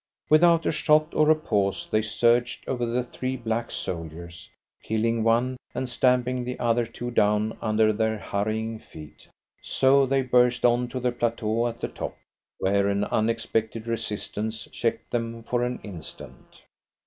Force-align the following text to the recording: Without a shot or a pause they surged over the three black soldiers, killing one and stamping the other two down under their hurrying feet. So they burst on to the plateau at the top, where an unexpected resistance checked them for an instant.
Without 0.31 0.65
a 0.65 0.71
shot 0.71 1.13
or 1.13 1.29
a 1.29 1.35
pause 1.35 1.87
they 1.87 2.01
surged 2.01 2.67
over 2.67 2.87
the 2.87 3.03
three 3.03 3.37
black 3.37 3.69
soldiers, 3.69 4.49
killing 4.81 5.23
one 5.23 5.57
and 5.75 5.87
stamping 5.87 6.43
the 6.43 6.57
other 6.57 6.87
two 6.87 7.11
down 7.11 7.55
under 7.61 7.93
their 7.93 8.17
hurrying 8.17 8.79
feet. 8.79 9.29
So 9.61 10.07
they 10.07 10.23
burst 10.23 10.65
on 10.65 10.87
to 10.87 10.99
the 10.99 11.11
plateau 11.11 11.67
at 11.67 11.81
the 11.81 11.87
top, 11.87 12.17
where 12.57 12.87
an 12.87 13.03
unexpected 13.03 13.85
resistance 13.85 14.67
checked 14.71 15.11
them 15.11 15.43
for 15.43 15.63
an 15.63 15.79
instant. 15.83 16.63